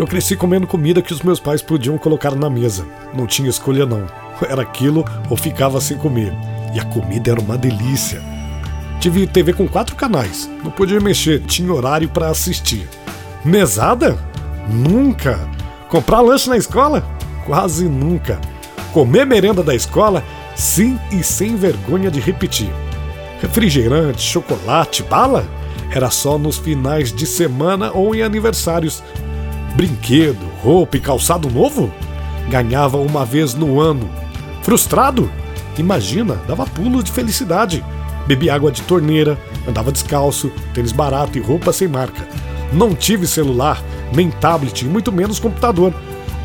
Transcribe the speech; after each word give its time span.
Eu 0.00 0.06
cresci 0.06 0.34
comendo 0.34 0.66
comida 0.66 1.02
que 1.02 1.12
os 1.12 1.20
meus 1.20 1.38
pais 1.38 1.60
podiam 1.60 1.98
colocar 1.98 2.34
na 2.34 2.48
mesa. 2.48 2.86
Não 3.12 3.26
tinha 3.26 3.50
escolha, 3.50 3.84
não. 3.84 4.06
Era 4.48 4.62
aquilo 4.62 5.04
ou 5.28 5.36
ficava 5.36 5.78
sem 5.78 5.98
comer. 5.98 6.32
E 6.74 6.80
a 6.80 6.84
comida 6.86 7.32
era 7.32 7.38
uma 7.38 7.58
delícia. 7.58 8.22
Tive 8.98 9.26
TV 9.26 9.52
com 9.52 9.68
quatro 9.68 9.94
canais. 9.94 10.48
Não 10.64 10.70
podia 10.70 10.98
mexer, 11.00 11.42
tinha 11.42 11.70
horário 11.70 12.08
para 12.08 12.30
assistir. 12.30 12.88
Mesada? 13.44 14.18
Nunca. 14.70 15.38
Comprar 15.90 16.22
lanche 16.22 16.48
na 16.48 16.56
escola? 16.56 17.04
Quase 17.44 17.86
nunca. 17.86 18.40
Comer 18.94 19.26
merenda 19.26 19.62
da 19.62 19.74
escola? 19.74 20.24
Sim 20.56 20.98
e 21.12 21.22
sem 21.22 21.56
vergonha 21.56 22.10
de 22.10 22.20
repetir. 22.20 22.72
Refrigerante, 23.42 24.22
chocolate, 24.22 25.02
bala? 25.02 25.44
Era 25.94 26.08
só 26.08 26.38
nos 26.38 26.56
finais 26.56 27.12
de 27.12 27.26
semana 27.26 27.92
ou 27.92 28.14
em 28.14 28.22
aniversários. 28.22 29.02
Brinquedo, 29.74 30.44
roupa 30.62 30.96
e 30.96 31.00
calçado 31.00 31.50
novo? 31.50 31.92
Ganhava 32.48 32.98
uma 32.98 33.24
vez 33.24 33.54
no 33.54 33.80
ano. 33.80 34.08
Frustrado? 34.62 35.30
Imagina, 35.78 36.34
dava 36.46 36.66
pulos 36.66 37.04
de 37.04 37.12
felicidade. 37.12 37.84
Bebi 38.26 38.50
água 38.50 38.70
de 38.70 38.82
torneira, 38.82 39.38
andava 39.66 39.90
descalço, 39.90 40.50
tênis 40.74 40.92
barato 40.92 41.38
e 41.38 41.40
roupa 41.40 41.72
sem 41.72 41.88
marca. 41.88 42.26
Não 42.72 42.94
tive 42.94 43.26
celular, 43.26 43.82
nem 44.14 44.30
tablet, 44.30 44.82
e 44.82 44.88
muito 44.88 45.10
menos 45.10 45.38
computador. 45.38 45.92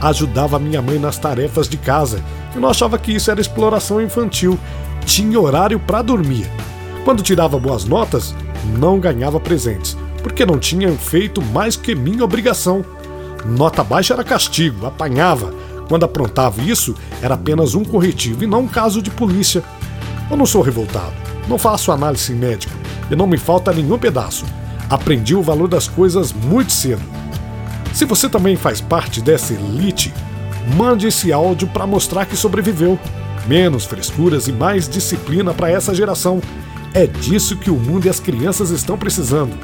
Ajudava 0.01 0.59
minha 0.59 0.81
mãe 0.81 0.97
nas 0.97 1.17
tarefas 1.17 1.67
de 1.67 1.77
casa. 1.77 2.23
Eu 2.53 2.61
não 2.61 2.69
achava 2.69 2.97
que 2.97 3.11
isso 3.11 3.29
era 3.29 3.41
exploração 3.41 4.01
infantil. 4.01 4.57
Tinha 5.05 5.39
horário 5.39 5.79
para 5.79 6.01
dormir. 6.01 6.49
Quando 7.03 7.21
tirava 7.21 7.59
boas 7.59 7.85
notas, 7.85 8.33
não 8.77 8.99
ganhava 8.99 9.39
presentes, 9.39 9.95
porque 10.23 10.45
não 10.45 10.57
tinha 10.57 10.91
feito 10.93 11.41
mais 11.41 11.75
que 11.75 11.93
minha 11.93 12.23
obrigação. 12.23 12.83
Nota 13.45 13.83
baixa 13.83 14.13
era 14.13 14.23
castigo, 14.23 14.87
apanhava. 14.87 15.53
Quando 15.87 16.03
aprontava 16.03 16.61
isso, 16.61 16.95
era 17.21 17.35
apenas 17.35 17.75
um 17.75 17.85
corretivo 17.85 18.43
e 18.43 18.47
não 18.47 18.61
um 18.61 18.67
caso 18.67 19.01
de 19.01 19.11
polícia. 19.11 19.63
Eu 20.29 20.35
não 20.35 20.45
sou 20.45 20.63
revoltado, 20.63 21.13
não 21.47 21.59
faço 21.59 21.91
análise 21.91 22.33
médica 22.33 22.73
e 23.09 23.15
não 23.15 23.27
me 23.27 23.37
falta 23.37 23.71
nenhum 23.71 23.99
pedaço. 23.99 24.45
Aprendi 24.89 25.35
o 25.35 25.43
valor 25.43 25.67
das 25.67 25.87
coisas 25.87 26.33
muito 26.33 26.71
cedo. 26.71 27.03
Se 27.93 28.03
você 28.03 28.27
também 28.27 28.55
faz 28.55 28.81
parte 28.81 29.21
dessa 29.21 29.53
elite, 29.53 30.11
mande 30.75 31.07
esse 31.07 31.31
áudio 31.31 31.67
para 31.67 31.85
mostrar 31.85 32.25
que 32.25 32.35
sobreviveu. 32.35 32.99
Menos 33.47 33.85
frescuras 33.85 34.47
e 34.47 34.51
mais 34.51 34.89
disciplina 34.89 35.53
para 35.53 35.69
essa 35.69 35.93
geração. 35.93 36.41
É 36.95 37.05
disso 37.05 37.55
que 37.55 37.69
o 37.69 37.75
mundo 37.75 38.07
e 38.07 38.09
as 38.09 38.19
crianças 38.19 38.71
estão 38.71 38.97
precisando 38.97 39.55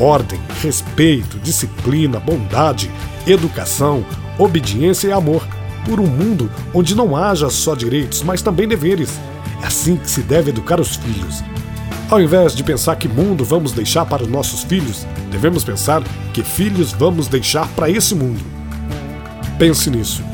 ordem, 0.00 0.40
respeito, 0.62 1.38
disciplina, 1.38 2.18
bondade, 2.18 2.90
educação, 3.26 4.04
obediência 4.38 5.08
e 5.08 5.12
amor, 5.12 5.46
por 5.84 6.00
um 6.00 6.06
mundo 6.06 6.50
onde 6.74 6.94
não 6.94 7.14
haja 7.14 7.50
só 7.50 7.74
direitos, 7.74 8.22
mas 8.22 8.42
também 8.42 8.66
deveres. 8.66 9.18
É 9.62 9.66
assim 9.66 9.96
que 9.96 10.10
se 10.10 10.22
deve 10.22 10.50
educar 10.50 10.80
os 10.80 10.96
filhos. 10.96 11.44
Ao 12.10 12.20
invés 12.20 12.56
de 12.56 12.64
pensar 12.64 12.96
que 12.96 13.06
mundo 13.06 13.44
vamos 13.44 13.72
deixar 13.72 14.04
para 14.04 14.22
os 14.22 14.28
nossos 14.28 14.64
filhos, 14.64 15.06
devemos 15.30 15.62
pensar 15.62 16.02
que 16.32 16.42
filhos 16.42 16.92
vamos 16.92 17.28
deixar 17.28 17.68
para 17.68 17.88
esse 17.88 18.14
mundo. 18.14 18.44
Pense 19.58 19.90
nisso. 19.90 20.24